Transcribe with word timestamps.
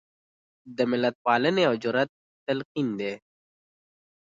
د 0.77 0.79
ملتپالنې 0.91 1.63
او 1.69 1.73
جرات 1.83 2.09
تلقین 2.45 2.87
دی. 2.99 3.13